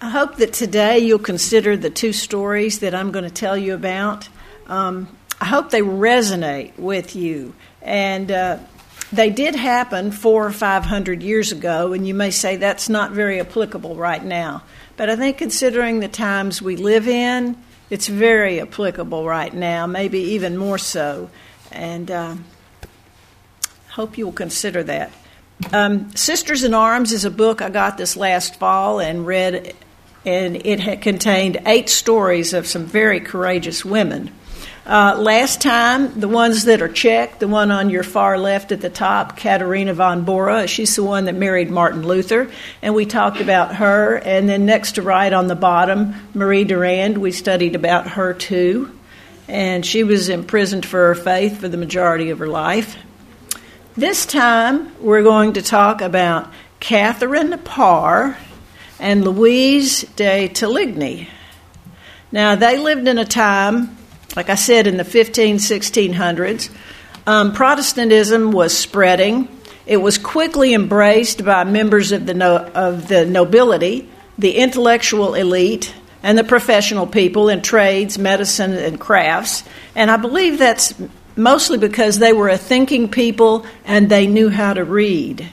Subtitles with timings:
[0.00, 3.74] I hope that today you'll consider the two stories that I'm going to tell you
[3.74, 4.28] about.
[4.68, 5.08] Um,
[5.40, 7.52] I hope they resonate with you.
[7.82, 8.58] And uh,
[9.12, 13.10] they did happen four or five hundred years ago, and you may say that's not
[13.10, 14.62] very applicable right now.
[14.96, 17.56] But I think considering the times we live in,
[17.90, 21.28] it's very applicable right now, maybe even more so.
[21.72, 22.36] And uh,
[23.90, 25.10] hope you'll consider that.
[25.72, 29.74] Um, Sisters in Arms is a book I got this last fall and read
[30.28, 34.30] and it contained eight stories of some very courageous women.
[34.86, 38.80] Uh, last time, the ones that are checked, the one on your far left at
[38.80, 42.50] the top, Katharina von Bora, she's the one that married Martin Luther,
[42.80, 44.16] and we talked about her.
[44.16, 48.90] And then next to right on the bottom, Marie Durand, we studied about her too.
[49.46, 52.96] And she was imprisoned for her faith for the majority of her life.
[53.94, 56.50] This time, we're going to talk about
[56.80, 58.38] Catherine Parr,
[59.00, 61.28] and Louise de Teligny.
[62.30, 63.96] Now, they lived in a time,
[64.36, 66.70] like I said, in the 15, 1600s.
[67.26, 69.48] Um, Protestantism was spreading.
[69.86, 75.94] It was quickly embraced by members of the, no, of the nobility, the intellectual elite,
[76.22, 79.64] and the professional people in trades, medicine, and crafts.
[79.94, 80.94] And I believe that's
[81.36, 85.48] mostly because they were a thinking people and they knew how to read.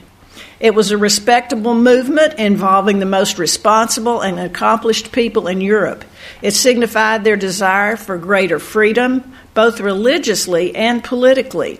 [0.58, 6.04] It was a respectable movement involving the most responsible and accomplished people in Europe.
[6.40, 11.78] It signified their desire for greater freedom, both religiously and politically.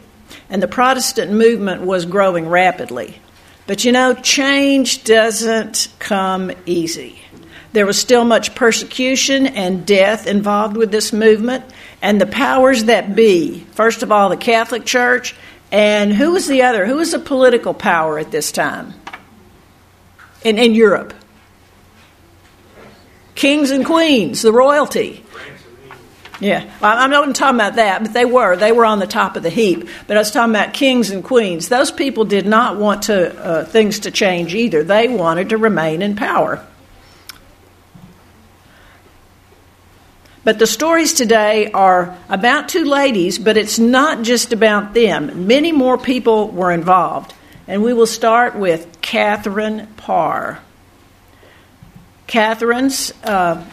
[0.50, 3.20] And the Protestant movement was growing rapidly.
[3.66, 7.18] But you know, change doesn't come easy.
[7.72, 11.64] There was still much persecution and death involved with this movement,
[12.00, 15.34] and the powers that be, first of all, the Catholic Church
[15.70, 16.86] and who was the other?
[16.86, 18.94] Who was the political power at this time
[20.42, 21.14] in, in Europe?
[23.34, 25.22] Kings and queens, the royalty.
[26.38, 28.56] Yeah, I'm not even talking about that, but they were.
[28.56, 29.88] They were on the top of the heap.
[30.06, 31.68] But I was talking about kings and queens.
[31.68, 34.84] Those people did not want to, uh, things to change either.
[34.84, 36.64] They wanted to remain in power.
[40.46, 45.48] But the stories today are about two ladies, but it's not just about them.
[45.48, 47.34] Many more people were involved.
[47.66, 50.60] And we will start with Catherine Parr.
[52.28, 52.92] Catherine
[53.24, 53.64] uh,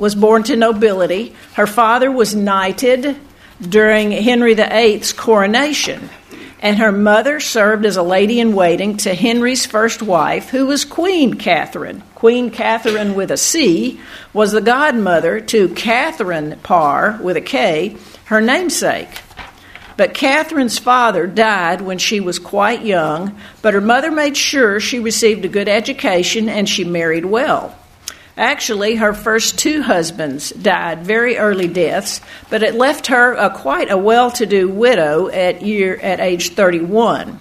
[0.00, 1.32] was born to nobility.
[1.54, 3.16] Her father was knighted
[3.60, 6.10] during Henry VIII's coronation
[6.66, 10.84] and her mother served as a lady in waiting to Henry's first wife, who was
[10.84, 12.02] Queen Catherine.
[12.16, 14.00] Queen Catherine with a C
[14.32, 19.22] was the godmother to Catherine Parr with a K, her namesake.
[19.96, 24.98] But Catherine's father died when she was quite young, but her mother made sure she
[24.98, 27.76] received a good education and she married well.
[28.36, 32.20] Actually, her first two husbands died very early deaths,
[32.50, 36.50] but it left her a, quite a well to do widow at, year, at age
[36.50, 37.40] 31.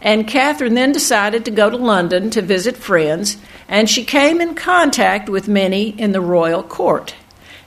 [0.00, 3.36] And Catherine then decided to go to London to visit friends,
[3.68, 7.14] and she came in contact with many in the royal court.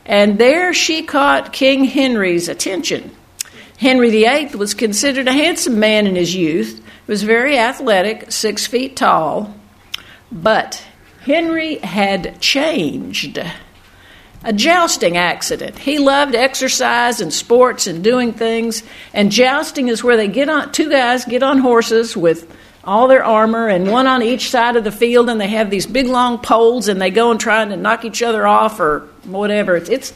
[0.06, 3.16] And there she caught King Henry's attention.
[3.78, 8.98] Henry VIII was considered a handsome man in his youth, was very athletic, six feet
[8.98, 9.56] tall,
[10.30, 10.86] but
[11.26, 13.40] Henry had changed.
[14.44, 15.80] A jousting accident.
[15.80, 20.72] He loved exercise and sports and doing things, and jousting is where they get on
[20.72, 22.48] two guys get on horses with
[22.84, 25.88] all their armor and one on each side of the field and they have these
[25.88, 29.76] big long poles and they go and try to knock each other off or whatever.
[29.76, 30.14] It's, it's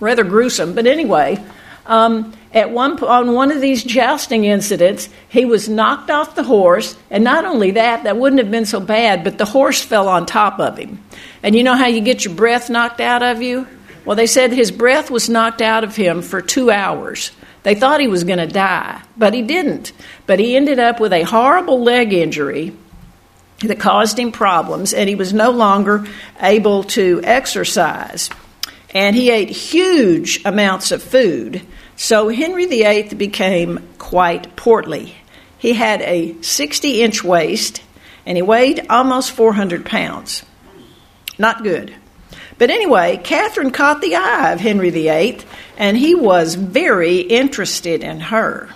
[0.00, 1.40] rather gruesome, but anyway,
[1.86, 6.96] um, at one on one of these jousting incidents, he was knocked off the horse,
[7.10, 10.26] and not only that, that wouldn't have been so bad, but the horse fell on
[10.26, 11.02] top of him.
[11.42, 13.66] And you know how you get your breath knocked out of you?
[14.04, 17.32] Well, they said his breath was knocked out of him for two hours.
[17.62, 19.92] They thought he was going to die, but he didn't.
[20.26, 22.76] But he ended up with a horrible leg injury
[23.60, 26.06] that caused him problems, and he was no longer
[26.40, 28.28] able to exercise
[28.94, 31.62] and he ate huge amounts of food.
[32.02, 35.14] So Henry VIII became quite portly.
[35.56, 37.80] He had a 60 inch waist
[38.26, 40.44] and he weighed almost 400 pounds.
[41.38, 41.94] Not good.
[42.58, 45.42] But anyway, Catherine caught the eye of Henry VIII
[45.78, 48.68] and he was very interested in her.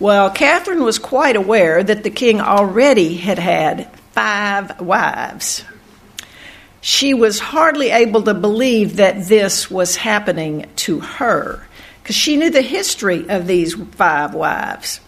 [0.00, 5.62] Well, Catherine was quite aware that the king already had had five wives
[6.80, 11.66] she was hardly able to believe that this was happening to her
[12.04, 15.00] because she knew the history of these five wives.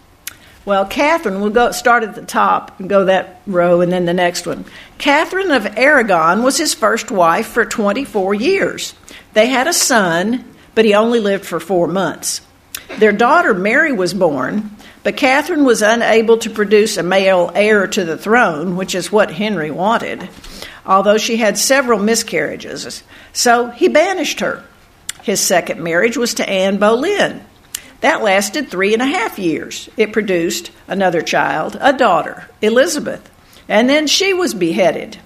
[0.65, 4.15] Well, Catherine, we'll go start at the top and go that row and then the
[4.15, 4.65] next one.
[4.97, 8.95] Catherine of Aragon was his first wife for 24 years.
[9.35, 12.41] They had a son, but he only lived for four months.
[12.97, 14.71] Their daughter Mary was born,
[15.03, 19.31] but Catherine was unable to produce a male heir to the throne, which is what
[19.31, 20.31] Henry wanted,
[20.87, 23.03] although she had several miscarriages.
[23.35, 24.65] So he banished her.
[25.27, 27.43] His second marriage was to Anne Boleyn.
[28.01, 29.89] That lasted three and a half years.
[29.97, 33.29] It produced another child, a daughter, Elizabeth,
[33.69, 35.19] and then she was beheaded.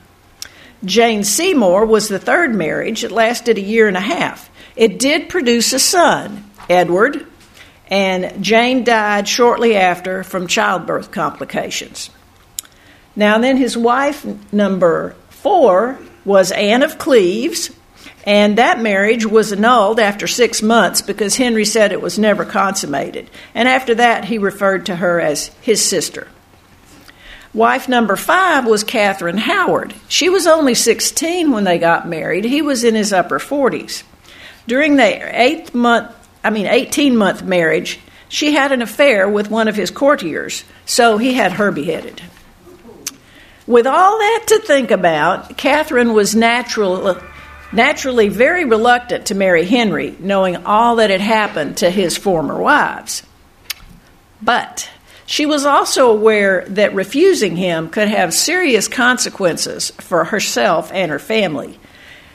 [0.86, 3.04] Jane Seymour was the third marriage.
[3.04, 4.48] It lasted a year and a half.
[4.74, 7.26] It did produce a son, Edward,
[7.88, 12.08] and Jane died shortly after from childbirth complications.
[13.14, 17.70] Now, then, his wife number four was Anne of Cleves,
[18.24, 23.30] and that marriage was annulled after six months because Henry said it was never consummated.
[23.54, 26.28] And after that, he referred to her as his sister.
[27.52, 29.94] Wife number five was Catherine Howard.
[30.08, 32.44] She was only 16 when they got married.
[32.44, 34.04] He was in his upper 40s.
[34.68, 36.14] During their eighth month,
[36.44, 41.18] I mean 18 month marriage, she had an affair with one of his courtiers, so
[41.18, 42.22] he had her beheaded.
[43.66, 47.16] With all that to think about, Catherine was natural,
[47.72, 53.22] naturally very reluctant to marry Henry, knowing all that had happened to his former wives.
[54.42, 54.88] But
[55.26, 61.18] she was also aware that refusing him could have serious consequences for herself and her
[61.18, 61.78] family.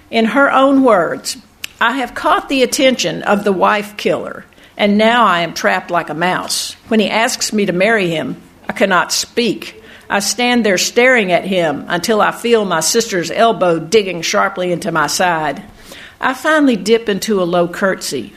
[0.09, 1.37] In her own words,
[1.81, 4.45] I have caught the attention of the wife killer,
[4.77, 6.73] and now I am trapped like a mouse.
[6.87, 9.81] When he asks me to marry him, I cannot speak.
[10.09, 14.91] I stand there staring at him until I feel my sister's elbow digging sharply into
[14.91, 15.63] my side.
[16.21, 18.33] I finally dip into a low curtsy.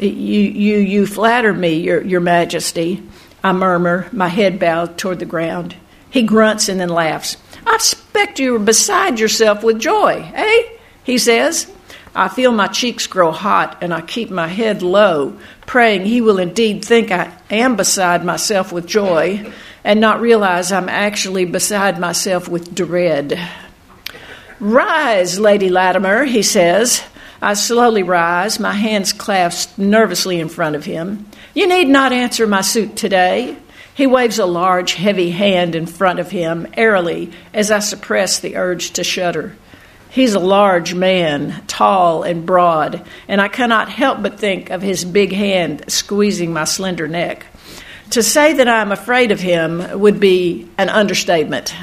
[0.00, 3.02] You, you, you flatter me, your, your Majesty.
[3.44, 5.76] I murmur, my head bowed toward the ground.
[6.10, 7.36] He grunts and then laughs.
[7.66, 10.62] I expect you are beside yourself with joy, eh?
[11.04, 11.70] He says.
[12.14, 16.38] I feel my cheeks grow hot and I keep my head low, praying he will
[16.38, 19.50] indeed think I am beside myself with joy
[19.84, 23.38] and not realize I'm actually beside myself with dread.
[24.60, 27.02] Rise, Lady Latimer, he says.
[27.40, 31.26] I slowly rise, my hands clasped nervously in front of him.
[31.54, 33.56] You need not answer my suit today.
[33.94, 38.56] He waves a large, heavy hand in front of him, airily, as I suppress the
[38.56, 39.56] urge to shudder.
[40.08, 45.04] He's a large man, tall and broad, and I cannot help but think of his
[45.04, 47.46] big hand squeezing my slender neck.
[48.12, 51.74] To say that I'm afraid of him would be an understatement.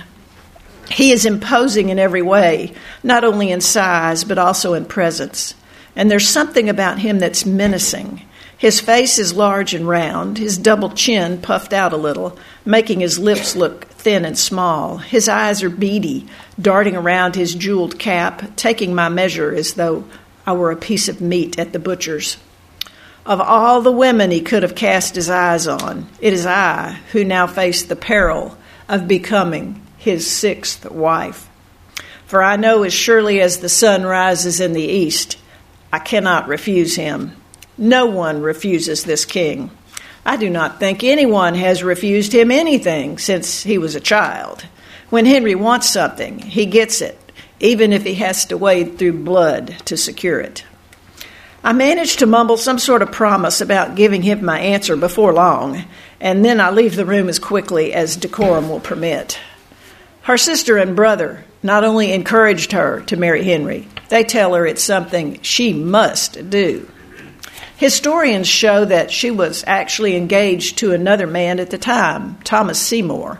[0.87, 5.55] He is imposing in every way, not only in size, but also in presence.
[5.95, 8.21] And there's something about him that's menacing.
[8.55, 13.17] His face is large and round, his double chin puffed out a little, making his
[13.17, 14.97] lips look thin and small.
[14.97, 16.27] His eyes are beady,
[16.61, 20.03] darting around his jeweled cap, taking my measure as though
[20.45, 22.37] I were a piece of meat at the butcher's.
[23.29, 27.23] Of all the women he could have cast his eyes on, it is I who
[27.23, 31.47] now face the peril of becoming his sixth wife.
[32.25, 35.37] For I know as surely as the sun rises in the east,
[35.93, 37.35] I cannot refuse him.
[37.77, 39.69] No one refuses this king.
[40.25, 44.65] I do not think anyone has refused him anything since he was a child.
[45.11, 47.19] When Henry wants something, he gets it,
[47.59, 50.63] even if he has to wade through blood to secure it.
[51.63, 55.83] I manage to mumble some sort of promise about giving him my answer before long,
[56.21, 59.37] and then I leave the room as quickly as decorum will permit.
[60.21, 64.83] Her sister and brother not only encouraged her to marry Henry, they tell her it's
[64.83, 66.89] something she must do.
[67.75, 73.39] Historians show that she was actually engaged to another man at the time, Thomas Seymour,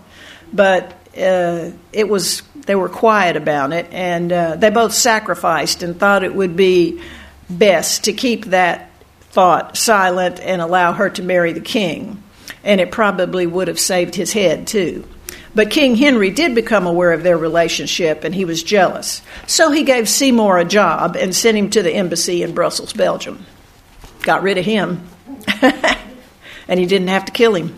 [0.52, 6.00] but uh, it was they were quiet about it, and uh, they both sacrificed and
[6.00, 7.02] thought it would be
[7.50, 8.92] best to keep that
[9.32, 12.22] thought silent and allow her to marry the king.
[12.64, 15.08] And it probably would have saved his head, too.
[15.56, 19.22] But King Henry did become aware of their relationship and he was jealous.
[19.48, 23.46] So he gave Seymour a job and sent him to the embassy in Brussels, Belgium.
[24.22, 25.08] Got rid of him.
[26.68, 27.76] and he didn't have to kill him.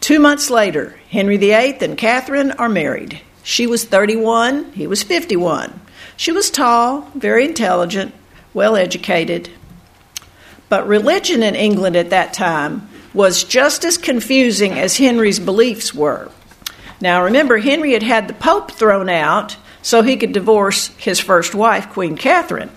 [0.00, 3.20] Two months later, Henry VIII and Catherine are married.
[3.42, 5.80] She was 31, he was 51.
[6.16, 8.14] She was tall, very intelligent,
[8.52, 9.50] well educated.
[10.68, 16.30] But religion in England at that time was just as confusing as Henry's beliefs were.
[17.00, 21.54] Now, remember, Henry had had the Pope thrown out so he could divorce his first
[21.54, 22.70] wife, Queen Catherine.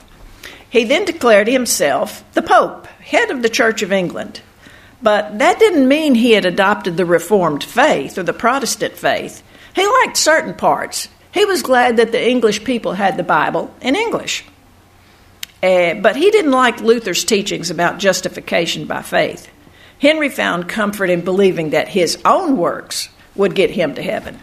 [0.70, 4.41] He then declared himself the Pope, head of the Church of England.
[5.01, 9.44] But that didn't mean he had adopted the Reformed faith or the Protestant faith.
[9.75, 11.08] He liked certain parts.
[11.34, 14.43] He was glad that the English people had the Bible in English.
[15.62, 19.50] Uh, but he didn't like Luther's teachings about justification by faith.
[20.00, 24.39] Henry found comfort in believing that his own works would get him to heaven.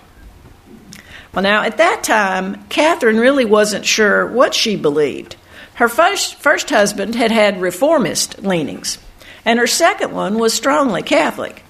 [1.33, 5.37] Well, now, at that time, Catherine really wasn't sure what she believed.
[5.75, 8.99] Her first, first husband had had reformist leanings,
[9.45, 11.65] and her second one was strongly Catholic.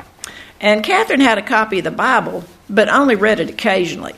[0.61, 4.15] And Catherine had a copy of the Bible, but only read it occasionally.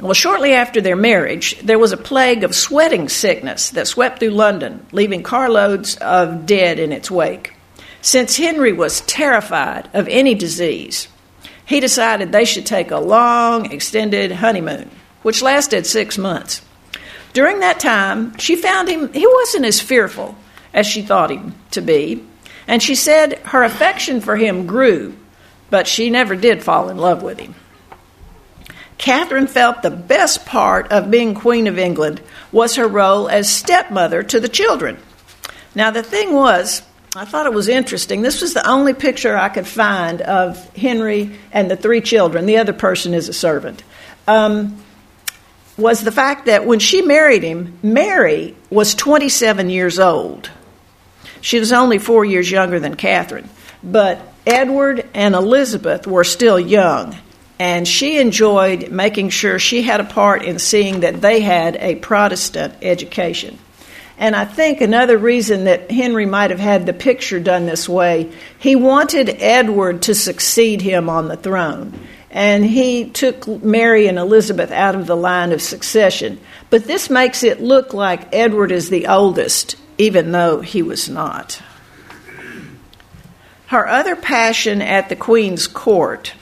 [0.00, 4.30] Well, shortly after their marriage, there was a plague of sweating sickness that swept through
[4.30, 7.54] London, leaving carloads of dead in its wake.
[8.02, 11.08] Since Henry was terrified of any disease,
[11.64, 14.90] he decided they should take a long, extended honeymoon,
[15.22, 16.60] which lasted six months.
[17.32, 20.36] During that time, she found him, he wasn't as fearful
[20.74, 22.22] as she thought him to be,
[22.66, 25.16] and she said her affection for him grew,
[25.70, 27.54] but she never did fall in love with him.
[28.98, 32.20] Catherine felt the best part of being Queen of England
[32.52, 34.98] was her role as stepmother to the children.
[35.74, 36.82] Now, the thing was,
[37.16, 38.22] I thought it was interesting.
[38.22, 42.46] This was the only picture I could find of Henry and the three children.
[42.46, 43.82] The other person is a servant.
[44.26, 44.82] Um,
[45.76, 50.50] was the fact that when she married him, Mary was 27 years old.
[51.40, 53.48] She was only four years younger than Catherine.
[53.82, 57.16] But Edward and Elizabeth were still young,
[57.58, 61.94] and she enjoyed making sure she had a part in seeing that they had a
[61.96, 63.58] Protestant education.
[64.16, 68.32] And I think another reason that Henry might have had the picture done this way,
[68.58, 71.98] he wanted Edward to succeed him on the throne.
[72.30, 76.40] And he took Mary and Elizabeth out of the line of succession.
[76.70, 81.60] But this makes it look like Edward is the oldest, even though he was not.
[83.66, 86.34] Her other passion at the Queen's court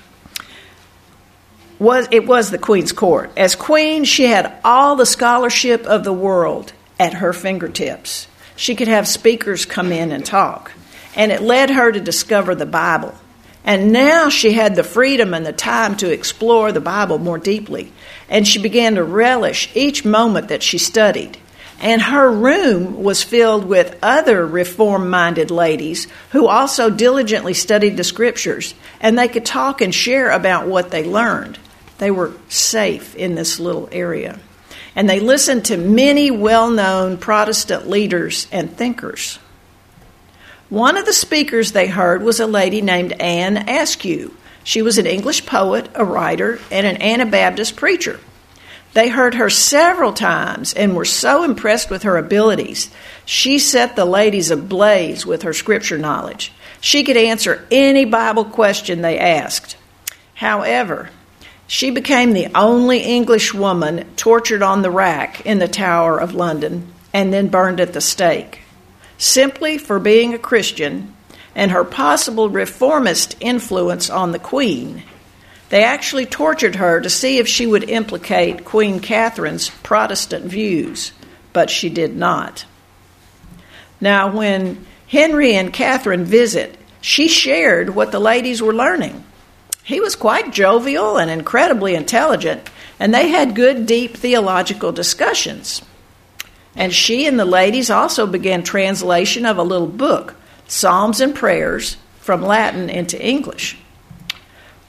[1.82, 3.30] was it was the Queen's court.
[3.36, 8.28] As Queen, she had all the scholarship of the world at her fingertips.
[8.54, 10.72] She could have speakers come in and talk.
[11.16, 13.14] And it led her to discover the Bible.
[13.64, 17.92] And now she had the freedom and the time to explore the Bible more deeply.
[18.28, 21.38] And she began to relish each moment that she studied.
[21.80, 28.04] And her room was filled with other reform minded ladies who also diligently studied the
[28.04, 28.74] scriptures.
[29.00, 31.58] And they could talk and share about what they learned.
[31.98, 34.40] They were safe in this little area
[34.94, 39.38] and they listened to many well known Protestant leaders and thinkers.
[40.68, 44.34] One of the speakers they heard was a lady named Anne Askew.
[44.64, 48.20] She was an English poet, a writer, and an Anabaptist preacher.
[48.94, 52.90] They heard her several times and were so impressed with her abilities.
[53.24, 56.52] She set the ladies ablaze with her scripture knowledge.
[56.80, 59.76] She could answer any Bible question they asked.
[60.34, 61.10] However,
[61.66, 66.92] she became the only English woman tortured on the rack in the Tower of London
[67.12, 68.60] and then burned at the stake,
[69.18, 71.14] simply for being a Christian
[71.54, 75.02] and her possible reformist influence on the Queen.
[75.68, 81.12] They actually tortured her to see if she would implicate Queen Catherine's Protestant views,
[81.52, 82.66] but she did not.
[84.00, 89.24] Now, when Henry and Catherine visit, she shared what the ladies were learning.
[89.84, 92.70] He was quite jovial and incredibly intelligent,
[93.00, 95.82] and they had good, deep theological discussions.
[96.76, 100.36] And she and the ladies also began translation of a little book,
[100.68, 103.76] Psalms and Prayers, from Latin into English.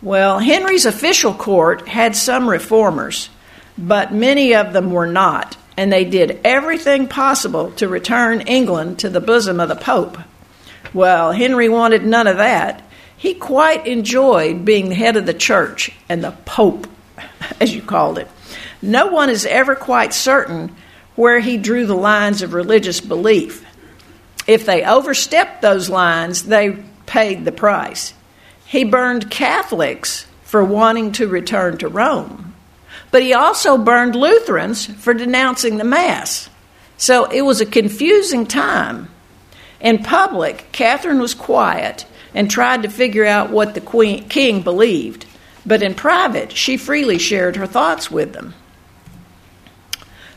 [0.01, 3.29] Well, Henry's official court had some reformers,
[3.77, 9.09] but many of them were not, and they did everything possible to return England to
[9.09, 10.17] the bosom of the Pope.
[10.93, 12.83] Well, Henry wanted none of that,
[13.23, 16.87] he quite enjoyed being the head of the church and the Pope,
[17.61, 18.27] as you called it.
[18.81, 20.75] No one is ever quite certain
[21.15, 23.65] where he drew the lines of religious belief.
[24.45, 28.13] If they overstepped those lines, they paid the price.
[28.65, 32.53] He burned Catholics for wanting to return to Rome,
[33.09, 36.49] but he also burned Lutherans for denouncing the Mass.
[36.97, 39.09] So it was a confusing time.
[39.79, 45.25] In public, Catherine was quiet and tried to figure out what the queen, king believed,
[45.65, 48.53] but in private, she freely shared her thoughts with them.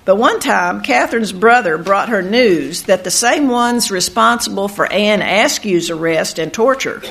[0.05, 5.21] But one time, Catherine's brother brought her news that the same ones responsible for Anne
[5.21, 7.03] Askew's arrest and torture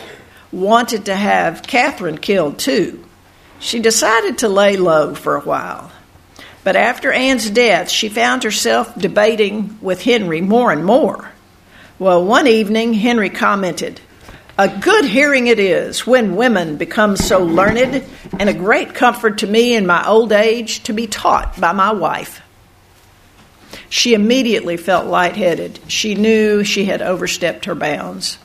[0.52, 3.04] wanted to have Catherine killed too.
[3.60, 5.92] She decided to lay low for a while.
[6.64, 11.32] But after Anne's death, she found herself debating with Henry more and more.
[12.00, 14.00] Well, one evening, Henry commented,
[14.58, 18.06] A good hearing it is when women become so learned,
[18.40, 21.92] and a great comfort to me in my old age to be taught by my
[21.92, 22.42] wife.
[23.90, 25.80] She immediately felt lightheaded.
[25.90, 28.38] She knew she had overstepped her bounds.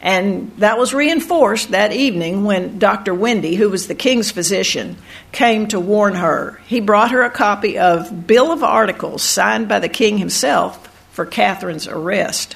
[0.00, 3.12] And that was reinforced that evening when Dr.
[3.12, 4.96] Wendy, who was the king's physician,
[5.32, 6.60] came to warn her.
[6.66, 11.26] He brought her a copy of Bill of Articles signed by the king himself for
[11.26, 12.54] Catherine's arrest.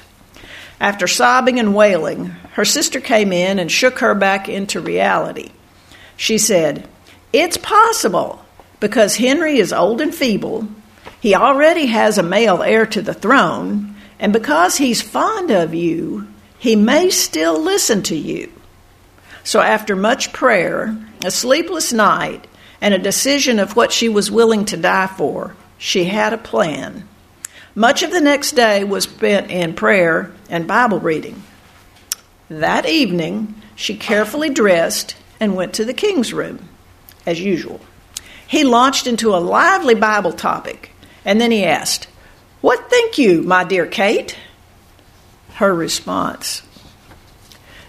[0.79, 5.51] After sobbing and wailing, her sister came in and shook her back into reality.
[6.15, 6.87] She said,
[7.33, 8.45] It's possible
[8.79, 10.67] because Henry is old and feeble.
[11.19, 16.27] He already has a male heir to the throne, and because he's fond of you,
[16.57, 18.51] he may still listen to you.
[19.43, 20.95] So, after much prayer,
[21.25, 22.47] a sleepless night,
[22.81, 27.07] and a decision of what she was willing to die for, she had a plan.
[27.79, 31.41] Much of the next day was spent in prayer and Bible reading.
[32.49, 36.67] That evening, she carefully dressed and went to the king's room,
[37.25, 37.79] as usual.
[38.45, 40.91] He launched into a lively Bible topic,
[41.23, 42.09] and then he asked,
[42.59, 44.37] What think you, my dear Kate?
[45.53, 46.63] her response.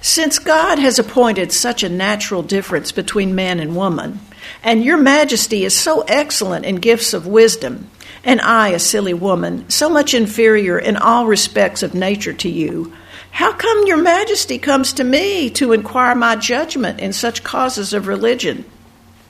[0.01, 4.21] Since God has appointed such a natural difference between man and woman,
[4.63, 7.91] and your majesty is so excellent in gifts of wisdom,
[8.25, 12.93] and I, a silly woman, so much inferior in all respects of nature to you,
[13.31, 18.07] how come your majesty comes to me to inquire my judgment in such causes of
[18.07, 18.65] religion?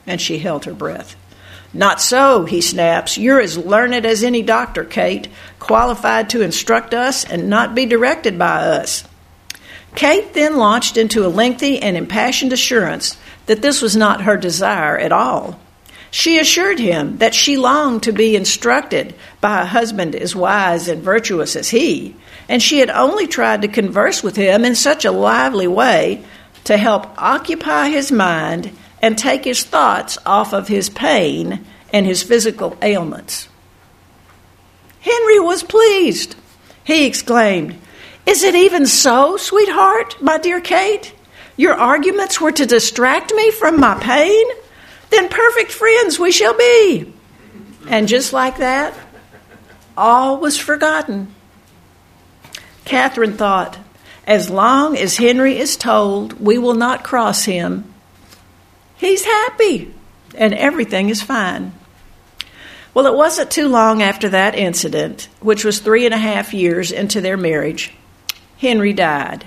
[0.06, 1.16] And she held her breath.
[1.72, 3.16] Not so, he snaps.
[3.16, 5.28] You're as learned as any doctor, Kate,
[5.60, 9.04] qualified to instruct us and not be directed by us.
[9.94, 13.16] Kate then launched into a lengthy and impassioned assurance
[13.46, 15.60] that this was not her desire at all.
[16.10, 21.02] She assured him that she longed to be instructed by a husband as wise and
[21.02, 22.16] virtuous as he,
[22.48, 26.24] and she had only tried to converse with him in such a lively way
[26.64, 32.22] to help occupy his mind and take his thoughts off of his pain and his
[32.22, 33.48] physical ailments.
[35.00, 36.34] Henry was pleased.
[36.84, 37.78] He exclaimed,
[38.26, 41.14] Is it even so, sweetheart, my dear Kate?
[41.56, 44.46] Your arguments were to distract me from my pain?
[45.10, 47.12] Then perfect friends we shall be.
[47.88, 48.94] And just like that,
[49.96, 51.34] all was forgotten.
[52.84, 53.78] Catherine thought,
[54.26, 57.92] as long as Henry is told we will not cross him,
[58.96, 59.94] He's happy
[60.34, 61.72] and everything is fine.
[62.92, 66.90] Well, it wasn't too long after that incident, which was three and a half years
[66.90, 67.92] into their marriage,
[68.58, 69.46] Henry died.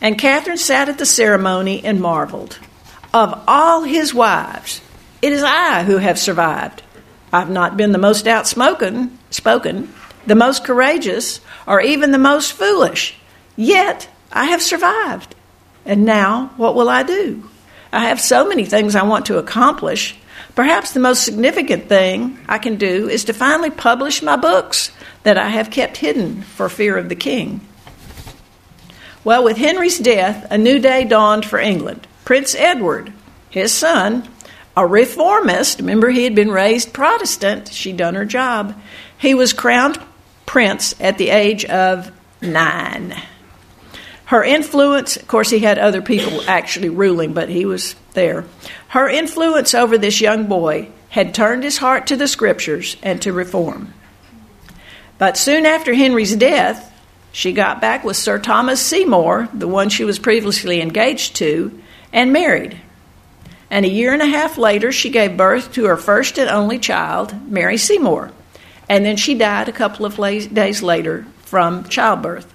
[0.00, 2.58] And Catherine sat at the ceremony and marveled.
[3.14, 4.80] Of all his wives,
[5.20, 6.82] it is I who have survived.
[7.32, 9.92] I've not been the most outspoken, spoken,
[10.26, 13.16] the most courageous, or even the most foolish.
[13.56, 15.34] Yet I have survived.
[15.84, 17.48] And now what will I do?
[17.92, 20.16] I have so many things I want to accomplish.
[20.54, 24.90] Perhaps the most significant thing I can do is to finally publish my books
[25.22, 27.60] that I have kept hidden for fear of the king.
[29.24, 32.06] Well, with Henry's death, a new day dawned for England.
[32.24, 33.12] Prince Edward,
[33.50, 34.28] his son,
[34.76, 38.80] a reformist, remember he had been raised Protestant, she'd done her job.
[39.18, 39.98] He was crowned
[40.46, 43.14] prince at the age of nine.
[44.26, 48.46] Her influence, of course, he had other people actually ruling, but he was there.
[48.88, 53.32] Her influence over this young boy had turned his heart to the scriptures and to
[53.32, 53.92] reform.
[55.18, 56.90] But soon after Henry's death,
[57.30, 61.81] she got back with Sir Thomas Seymour, the one she was previously engaged to,
[62.12, 62.80] and married.
[63.70, 66.78] And a year and a half later, she gave birth to her first and only
[66.78, 68.30] child, Mary Seymour.
[68.88, 72.52] And then she died a couple of days later from childbirth.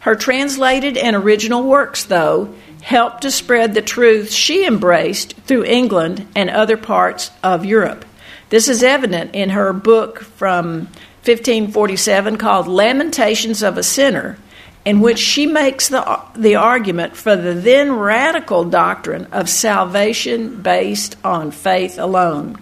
[0.00, 6.26] Her translated and original works, though, helped to spread the truths she embraced through England
[6.34, 8.04] and other parts of Europe.
[8.50, 10.88] This is evident in her book from
[11.24, 14.36] 1547 called Lamentations of a Sinner,
[14.84, 21.16] in which she makes the, the argument for the then radical doctrine of salvation based
[21.24, 22.58] on faith alone.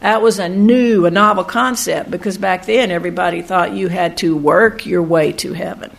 [0.00, 4.36] That was a new, a novel concept because back then everybody thought you had to
[4.36, 5.96] work your way to heaven.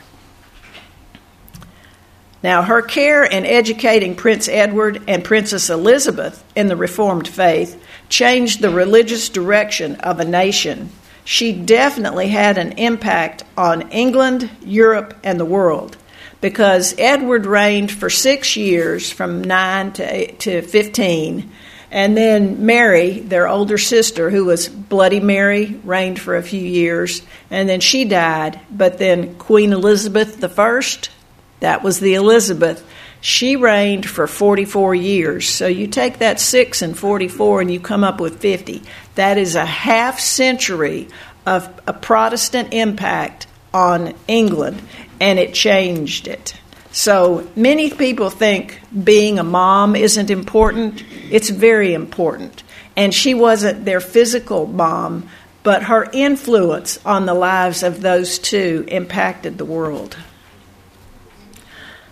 [2.44, 8.62] Now, her care in educating Prince Edward and Princess Elizabeth in the Reformed faith changed
[8.62, 10.90] the religious direction of a nation.
[11.26, 15.98] She definitely had an impact on England, Europe, and the world
[16.44, 21.50] because Edward reigned for six years from 9 to, to 15.
[21.90, 27.22] And then Mary, their older sister, who was Bloody Mary, reigned for a few years.
[27.50, 28.60] And then she died.
[28.70, 30.82] But then Queen Elizabeth I
[31.62, 32.86] That was the Elizabeth.
[33.22, 35.48] She reigned for 44 years.
[35.48, 38.84] So you take that 6 and 44 and you come up with 50.
[39.16, 41.08] That is a half century
[41.46, 44.82] of a Protestant impact on England,
[45.20, 46.54] and it changed it.
[46.92, 51.04] So many people think being a mom isn't important.
[51.32, 52.64] It's very important.
[52.96, 55.28] And she wasn't their physical mom,
[55.64, 60.18] but her influence on the lives of those two impacted the world.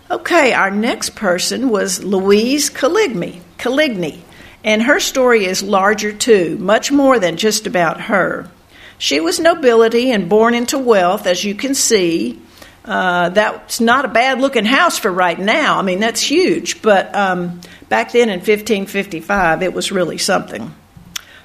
[0.09, 3.41] Okay, our next person was Louise Coligny.
[3.57, 4.23] Coligny.
[4.63, 8.49] And her story is larger too, much more than just about her.
[8.97, 12.39] She was nobility and born into wealth, as you can see.
[12.85, 15.79] Uh, that's not a bad looking house for right now.
[15.79, 16.81] I mean, that's huge.
[16.81, 20.73] But um, back then in 1555, it was really something.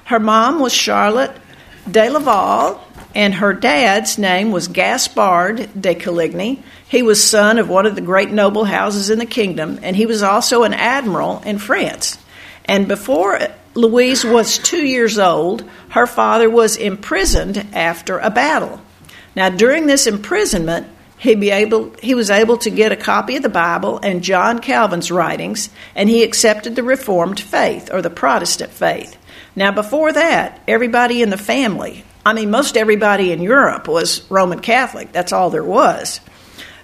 [0.05, 1.35] Her mom was Charlotte
[1.89, 2.81] de Laval,
[3.15, 6.61] and her dad's name was Gaspard de Coligny.
[6.87, 10.05] He was son of one of the great noble houses in the kingdom, and he
[10.05, 12.17] was also an admiral in France.
[12.67, 13.39] And before
[13.75, 18.81] Louise was two years old, her father was imprisoned after a battle.
[19.35, 20.87] Now, during this imprisonment,
[21.19, 24.59] he, be able, he was able to get a copy of the Bible and John
[24.59, 29.17] Calvin's writings, and he accepted the Reformed faith or the Protestant faith.
[29.55, 34.59] Now, before that, everybody in the family, I mean, most everybody in Europe was Roman
[34.59, 35.11] Catholic.
[35.11, 36.19] That's all there was.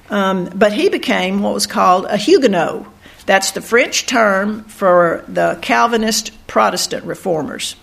[0.09, 2.87] Um, but he became what was called a Huguenot.
[3.25, 7.75] That's the French term for the Calvinist Protestant reformers.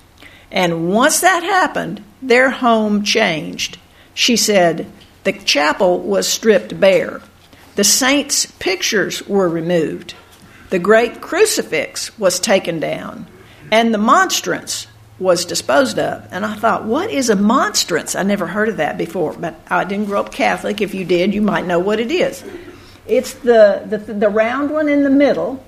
[0.51, 3.79] And once that happened, their home changed.
[4.15, 4.91] She said,
[5.25, 7.21] the chapel was stripped bare.
[7.77, 10.15] The saints' pictures were removed.
[10.71, 13.27] The great crucifix was taken down.
[13.71, 14.87] And the monstrance
[15.19, 16.27] was disposed of.
[16.31, 18.15] And I thought, what is a monstrance?
[18.15, 20.81] I never heard of that before, but I didn't grow up Catholic.
[20.81, 22.43] If you did, you might know what it is.
[23.11, 25.63] It's the, the, the round one in the middle,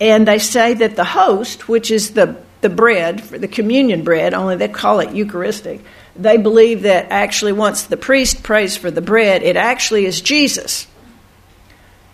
[0.00, 4.34] and they say that the host, which is the, the bread, for the communion bread,
[4.34, 5.80] only they call it Eucharistic,
[6.14, 10.86] they believe that actually once the priest prays for the bread, it actually is Jesus.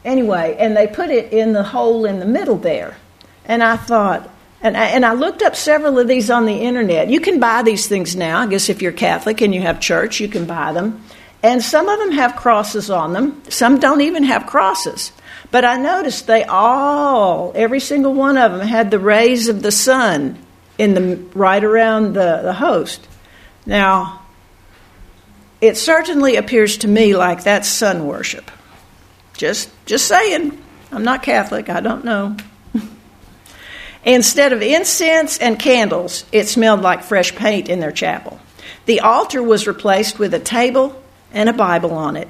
[0.04, 2.96] Anyway, and they put it in the hole in the middle there.
[3.44, 4.28] And I thought,
[4.60, 7.08] and I, and I looked up several of these on the internet.
[7.08, 8.40] You can buy these things now.
[8.40, 11.04] I guess if you're Catholic and you have church, you can buy them.
[11.42, 13.42] And some of them have crosses on them.
[13.48, 15.12] Some don't even have crosses.
[15.50, 19.72] But I noticed they all, every single one of them, had the rays of the
[19.72, 20.38] sun
[20.78, 23.06] in the right around the, the host.
[23.66, 24.22] Now,
[25.60, 28.50] it certainly appears to me like that's sun worship.
[29.34, 30.58] Just just saying.
[30.90, 32.36] I'm not Catholic, I don't know.
[34.04, 38.38] Instead of incense and candles, it smelled like fresh paint in their chapel.
[38.84, 41.01] The altar was replaced with a table
[41.32, 42.28] and a Bible on it.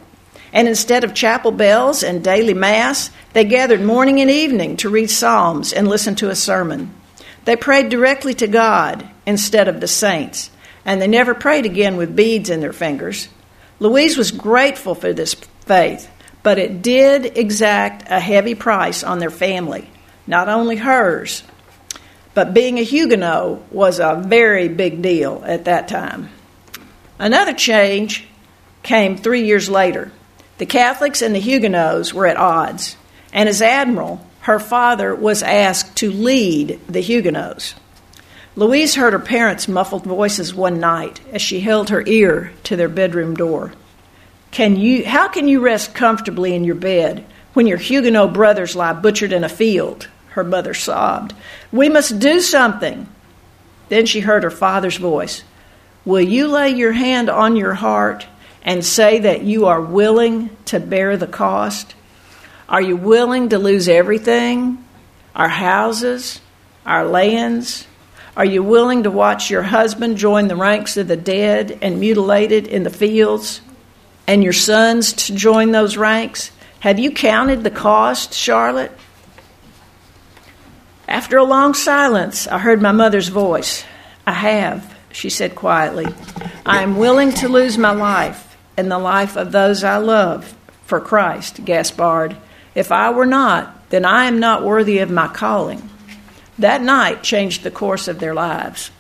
[0.52, 5.10] And instead of chapel bells and daily mass, they gathered morning and evening to read
[5.10, 6.94] psalms and listen to a sermon.
[7.44, 10.50] They prayed directly to God instead of the saints
[10.84, 13.28] and they never prayed again with beads in their fingers.
[13.78, 16.10] Louise was grateful for this faith,
[16.42, 19.90] but it did exact a heavy price on their family,
[20.26, 21.42] not only hers,
[22.34, 26.30] but being a Huguenot was a very big deal at that time.
[27.18, 28.26] Another change
[28.82, 30.10] came three years later.
[30.58, 32.96] The Catholics and the Huguenots were at odds,
[33.32, 37.74] and as admiral, her father was asked to lead the Huguenots.
[38.54, 42.88] Louise heard her parents' muffled voices one night as she held her ear to their
[42.88, 43.72] bedroom door.
[44.50, 48.92] Can you, how can you rest comfortably in your bed when your Huguenot brothers lie
[48.92, 50.08] butchered in a field?
[50.30, 51.34] Her mother sobbed.
[51.70, 53.06] We must do something.
[53.88, 55.44] Then she heard her father's voice.
[56.04, 58.26] Will you lay your hand on your heart
[58.62, 61.94] and say that you are willing to bear the cost?
[62.68, 64.84] Are you willing to lose everything?
[65.34, 66.40] Our houses,
[66.86, 67.86] our lands,
[68.36, 72.66] are you willing to watch your husband join the ranks of the dead and mutilated
[72.66, 73.60] in the fields,
[74.26, 76.50] and your sons to join those ranks?
[76.80, 78.92] Have you counted the cost, Charlotte?
[81.06, 83.84] After a long silence, I heard my mother's voice.
[84.26, 86.06] I have, she said quietly.
[86.64, 90.54] I am willing to lose my life and the life of those I love
[90.84, 92.36] for Christ, Gaspard.
[92.74, 95.90] If I were not, then I am not worthy of my calling
[96.58, 98.90] that night changed the course of their lives.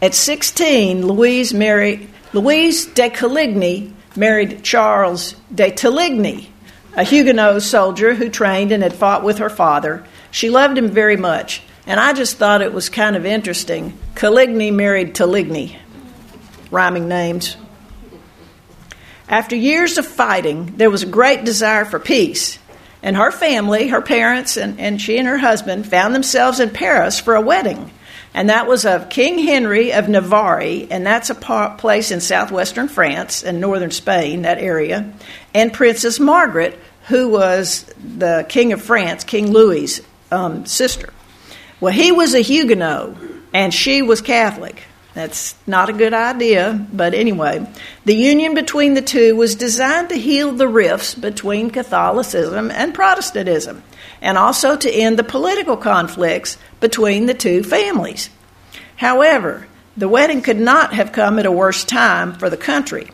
[0.00, 6.48] At 16, Louise married Louise de Coligny married Charles de Teligny,
[6.94, 10.04] a Huguenot soldier who trained and had fought with her father.
[10.30, 13.98] She loved him very much, and I just thought it was kind of interesting.
[14.14, 15.76] Coligny married Teligny,
[16.70, 17.56] rhyming names.
[19.28, 22.58] After years of fighting, there was a great desire for peace.
[23.02, 27.20] And her family, her parents, and, and she and her husband found themselves in Paris
[27.20, 27.90] for a wedding.
[28.34, 33.42] And that was of King Henry of Navarre, and that's a place in southwestern France
[33.42, 35.12] and northern Spain, that area,
[35.54, 41.12] and Princess Margaret, who was the King of France, King Louis's um, sister.
[41.80, 43.16] Well, he was a Huguenot,
[43.54, 44.82] and she was Catholic.
[45.18, 47.66] That's not a good idea, but anyway,
[48.04, 53.82] the union between the two was designed to heal the rifts between Catholicism and Protestantism,
[54.22, 58.30] and also to end the political conflicts between the two families.
[58.94, 63.10] However, the wedding could not have come at a worse time for the country.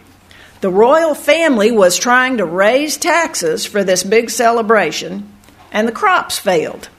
[0.61, 5.33] The royal family was trying to raise taxes for this big celebration,
[5.73, 6.91] and the crops failed.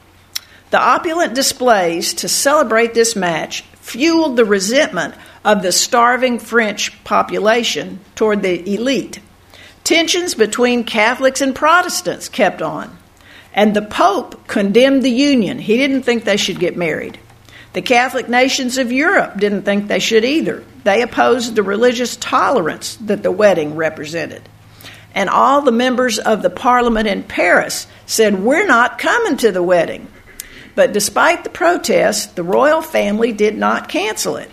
[0.71, 7.99] The opulent displays to celebrate this match fueled the resentment of the starving French population
[8.15, 9.19] toward the elite.
[9.83, 12.97] Tensions between Catholics and Protestants kept on.
[13.53, 15.59] And the Pope condemned the union.
[15.59, 17.19] He didn't think they should get married.
[17.73, 20.63] The Catholic nations of Europe didn't think they should either.
[20.83, 24.49] They opposed the religious tolerance that the wedding represented.
[25.13, 29.63] And all the members of the parliament in Paris said, We're not coming to the
[29.63, 30.07] wedding.
[30.75, 34.51] But despite the protests, the royal family did not cancel it.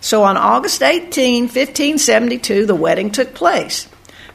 [0.00, 3.88] So on August 18, 1572, the wedding took place.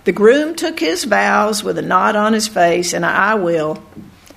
[0.05, 3.83] The groom took his vows with a nod on his face and I will,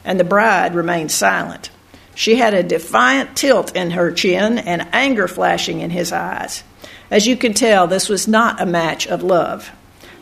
[0.04, 1.70] and the bride remained silent.
[2.16, 6.64] She had a defiant tilt in her chin and anger flashing in his eyes.
[7.10, 9.70] As you can tell, this was not a match of love.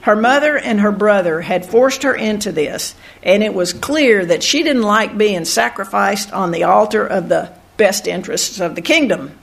[0.08, 4.42] Her mother and her brother had forced her into this, and it was clear that
[4.42, 9.38] she didn't like being sacrificed on the altar of the best interests of the kingdom.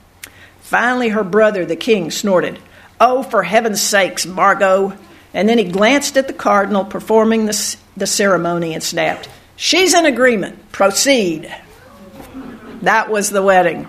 [0.62, 2.58] Finally, her brother, the king, snorted,
[3.00, 4.98] Oh, for heaven's sakes, Margot!
[5.32, 10.04] And then he glanced at the cardinal performing the, the ceremony and snapped, She's in
[10.04, 10.72] agreement.
[10.72, 11.48] Proceed.
[12.82, 13.86] That was the wedding.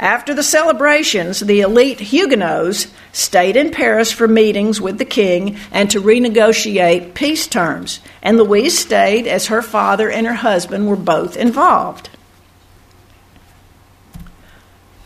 [0.00, 5.90] After the celebrations, the elite Huguenots stayed in Paris for meetings with the king and
[5.90, 11.36] to renegotiate peace terms, and Louise stayed as her father and her husband were both
[11.36, 12.08] involved.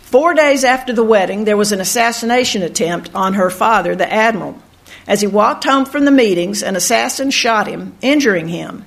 [0.03, 4.63] Four days after the wedding, there was an assassination attempt on her father, the admiral.
[5.09, 8.85] As he walked home from the meetings, an assassin shot him, injuring him.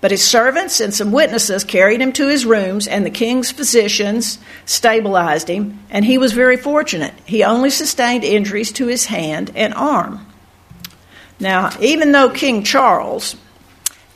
[0.00, 4.38] But his servants and some witnesses carried him to his rooms, and the king's physicians
[4.64, 7.12] stabilized him, and he was very fortunate.
[7.26, 10.26] He only sustained injuries to his hand and arm.
[11.38, 13.36] Now, even though King Charles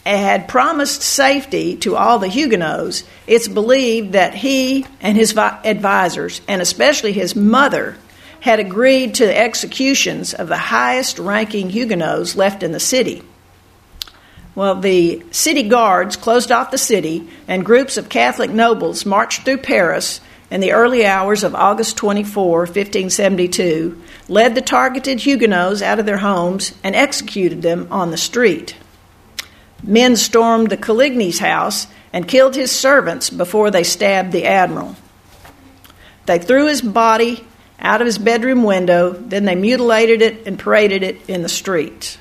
[0.07, 6.61] had promised safety to all the Huguenots, it's believed that he and his advisors, and
[6.61, 7.97] especially his mother,
[8.41, 13.23] had agreed to the executions of the highest ranking Huguenots left in the city.
[14.55, 19.59] Well, the city guards closed off the city, and groups of Catholic nobles marched through
[19.59, 26.07] Paris in the early hours of August 24, 1572, led the targeted Huguenots out of
[26.07, 28.77] their homes, and executed them on the street.
[29.83, 34.95] Men stormed the Coligny's house and killed his servants before they stabbed the admiral.
[36.27, 37.45] They threw his body
[37.81, 42.17] out of his bedroom window, then they mutilated it and paraded it in the streets.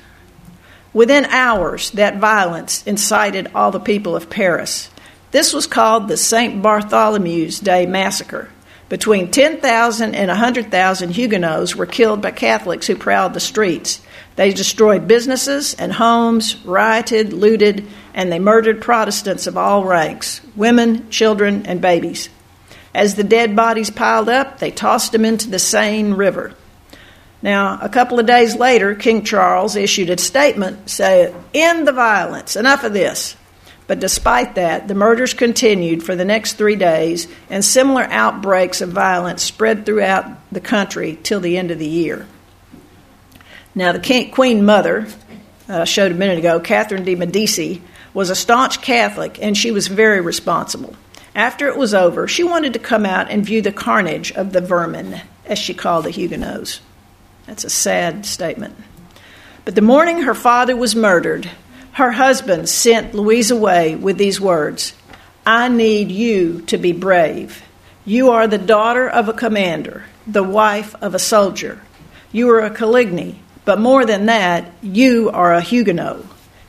[0.94, 4.88] Within hours, that violence incited all the people of Paris.
[5.32, 6.62] This was called the St.
[6.62, 8.48] Bartholomew's Day Massacre.
[8.88, 14.00] Between 10,000 and 100,000 Huguenots were killed by Catholics who prowled the streets.
[14.36, 21.10] They destroyed businesses and homes, rioted, looted, and they murdered Protestants of all ranks women,
[21.10, 22.28] children, and babies.
[22.94, 26.54] As the dead bodies piled up, they tossed them into the Seine River.
[27.44, 32.56] Now, a couple of days later, King Charles issued a statement saying, End the violence,
[32.56, 33.36] enough of this.
[33.86, 38.88] But despite that, the murders continued for the next three days, and similar outbreaks of
[38.88, 42.26] violence spread throughout the country till the end of the year.
[43.74, 45.06] Now, the Queen Mother,
[45.68, 47.82] uh, showed a minute ago, Catherine de' Medici,
[48.14, 50.96] was a staunch Catholic, and she was very responsible.
[51.34, 54.62] After it was over, she wanted to come out and view the carnage of the
[54.62, 56.80] vermin, as she called the Huguenots.
[57.46, 58.76] That's a sad statement.
[59.64, 61.50] But the morning her father was murdered,
[61.92, 64.94] her husband sent Louise away with these words
[65.46, 67.62] I need you to be brave.
[68.04, 71.80] You are the daughter of a commander, the wife of a soldier.
[72.32, 76.24] You are a Coligny, but more than that, you are a Huguenot.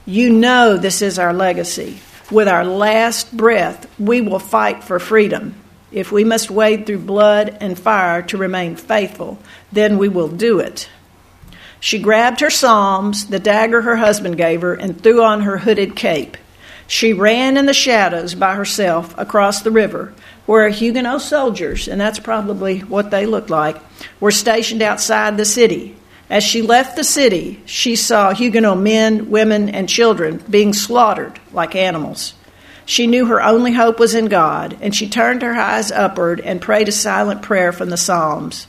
[0.05, 1.99] You know this is our legacy.
[2.29, 5.55] With our last breath, we will fight for freedom.
[5.95, 9.39] If we must wade through blood and fire to remain faithful,
[9.71, 10.89] then we will do it.
[11.79, 15.95] She grabbed her psalms, the dagger her husband gave her, and threw on her hooded
[15.95, 16.35] cape.
[16.85, 20.13] She ran in the shadows by herself across the river,
[20.45, 23.77] where Huguenot soldiers, and that's probably what they looked like,
[24.19, 25.95] were stationed outside the city.
[26.29, 31.73] As she left the city, she saw Huguenot men, women, and children being slaughtered like
[31.73, 32.33] animals.
[32.85, 36.61] She knew her only hope was in God, and she turned her eyes upward and
[36.61, 38.67] prayed a silent prayer from the Psalms.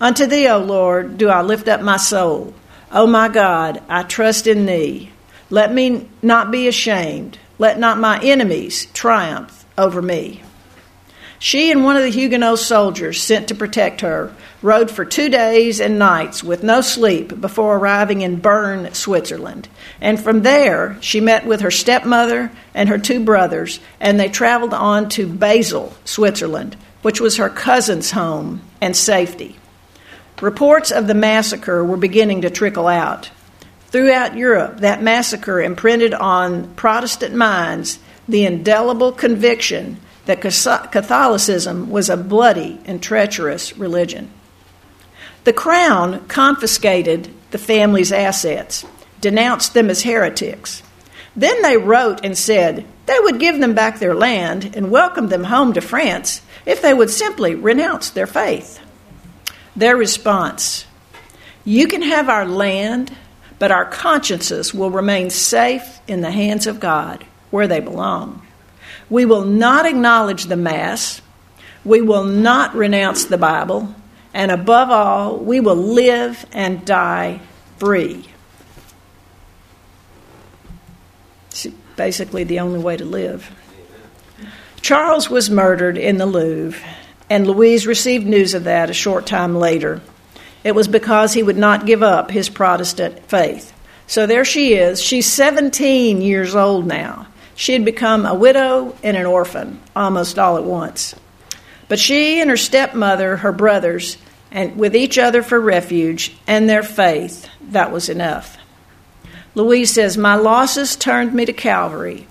[0.00, 2.54] Unto thee, O Lord, do I lift up my soul.
[2.92, 5.10] O my God, I trust in thee.
[5.50, 7.38] Let me not be ashamed.
[7.58, 10.43] Let not my enemies triumph over me.
[11.44, 15.78] She and one of the Huguenot soldiers sent to protect her rode for two days
[15.78, 19.68] and nights with no sleep before arriving in Bern, Switzerland.
[20.00, 24.72] And from there, she met with her stepmother and her two brothers, and they traveled
[24.72, 29.56] on to Basel, Switzerland, which was her cousin's home and safety.
[30.40, 33.30] Reports of the massacre were beginning to trickle out.
[33.88, 42.16] Throughout Europe, that massacre imprinted on Protestant minds the indelible conviction that Catholicism was a
[42.16, 44.30] bloody and treacherous religion.
[45.44, 48.84] The crown confiscated the family's assets,
[49.20, 50.82] denounced them as heretics.
[51.36, 55.44] Then they wrote and said they would give them back their land and welcome them
[55.44, 58.80] home to France if they would simply renounce their faith.
[59.76, 60.86] Their response
[61.64, 63.14] You can have our land,
[63.58, 68.43] but our consciences will remain safe in the hands of God, where they belong.
[69.10, 71.20] We will not acknowledge the Mass.
[71.84, 73.94] We will not renounce the Bible.
[74.32, 77.40] And above all, we will live and die
[77.78, 78.26] free.
[81.50, 83.50] It's basically the only way to live.
[84.80, 86.84] Charles was murdered in the Louvre,
[87.30, 90.02] and Louise received news of that a short time later.
[90.64, 93.72] It was because he would not give up his Protestant faith.
[94.06, 95.00] So there she is.
[95.00, 97.26] She's 17 years old now.
[97.54, 101.14] She had become a widow and an orphan almost all at once.
[101.88, 104.16] But she and her stepmother, her brothers,
[104.50, 108.56] and with each other for refuge and their faith, that was enough.
[109.54, 112.26] Louise says, My losses turned me to Calvary.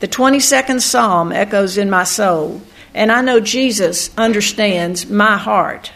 [0.00, 2.62] The 22nd Psalm echoes in my soul,
[2.94, 5.92] and I know Jesus understands my heart.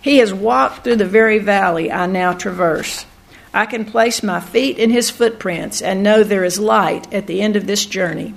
[0.00, 3.06] He has walked through the very valley I now traverse.
[3.54, 7.40] I can place my feet in his footprints and know there is light at the
[7.40, 8.34] end of this journey.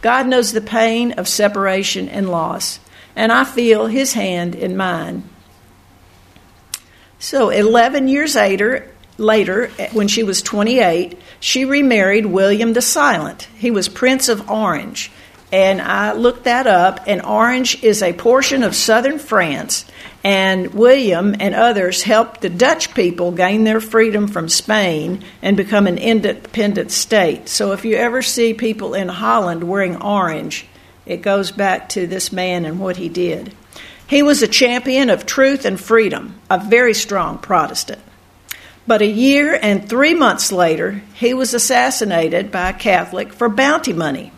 [0.00, 2.78] God knows the pain of separation and loss,
[3.16, 5.28] and I feel his hand in mine.
[7.18, 13.48] So, 11 years later, later, when she was 28, she remarried William the Silent.
[13.56, 15.10] He was Prince of Orange.
[15.52, 19.84] And I looked that up, and Orange is a portion of southern France.
[20.24, 25.86] And William and others helped the Dutch people gain their freedom from Spain and become
[25.88, 27.48] an independent state.
[27.48, 30.66] So if you ever see people in Holland wearing orange,
[31.06, 33.52] it goes back to this man and what he did.
[34.06, 38.00] He was a champion of truth and freedom, a very strong Protestant.
[38.86, 43.92] But a year and three months later, he was assassinated by a Catholic for bounty
[43.92, 44.32] money.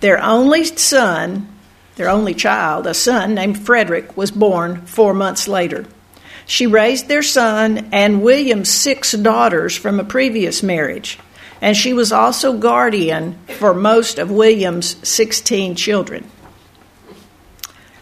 [0.00, 1.48] Their only son,
[1.96, 5.86] their only child, a son named Frederick, was born four months later.
[6.46, 11.18] She raised their son and William's six daughters from a previous marriage,
[11.60, 16.30] and she was also guardian for most of William's 16 children.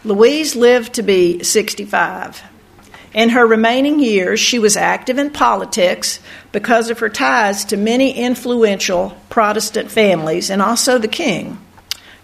[0.03, 2.43] Louise lived to be 65.
[3.13, 6.19] In her remaining years, she was active in politics
[6.51, 11.57] because of her ties to many influential Protestant families and also the king.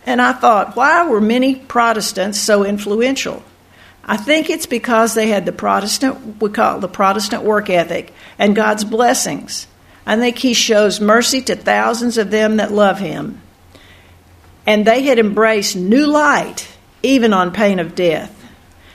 [0.06, 3.44] And I thought, why were many Protestants so influential?
[4.04, 8.56] I think it's because they had the Protestant, we call the Protestant work ethic, and
[8.56, 9.68] God's blessings.
[10.06, 13.42] I think He shows mercy to thousands of them that love Him.
[14.66, 16.68] And they had embraced new light,
[17.04, 18.38] even on pain of death.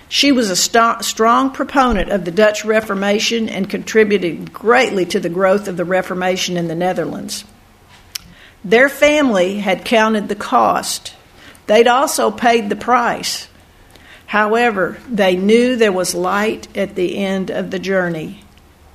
[0.09, 5.29] She was a st- strong proponent of the Dutch Reformation and contributed greatly to the
[5.29, 7.45] growth of the Reformation in the Netherlands.
[8.67, 11.15] Their family had counted the cost.
[11.69, 13.47] They'd also paid the price.
[14.27, 18.43] However, they knew there was light at the end of the journey.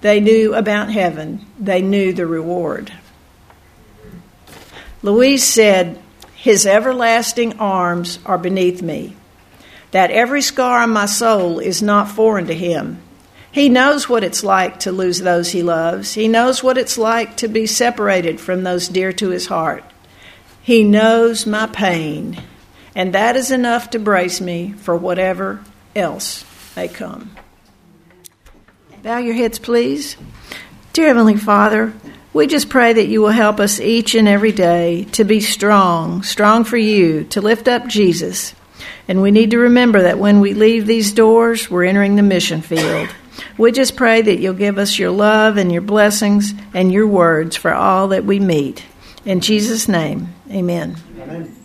[0.01, 1.45] They knew about heaven.
[1.57, 2.91] They knew the reward.
[5.01, 6.01] Louise said,
[6.35, 9.15] His everlasting arms are beneath me,
[9.91, 13.01] that every scar on my soul is not foreign to him.
[13.51, 16.13] He knows what it's like to lose those he loves.
[16.13, 19.83] He knows what it's like to be separated from those dear to his heart.
[20.61, 22.41] He knows my pain,
[22.95, 25.63] and that is enough to brace me for whatever
[25.95, 26.45] else
[26.77, 27.31] may come.
[29.03, 30.15] Bow your heads, please.
[30.93, 31.93] Dear Heavenly Father,
[32.33, 36.23] we just pray that you will help us each and every day to be strong,
[36.23, 38.53] strong for you, to lift up Jesus.
[39.07, 42.61] And we need to remember that when we leave these doors, we're entering the mission
[42.61, 43.09] field.
[43.57, 47.55] We just pray that you'll give us your love and your blessings and your words
[47.55, 48.85] for all that we meet.
[49.25, 50.95] In Jesus' name, amen.
[51.21, 51.60] amen.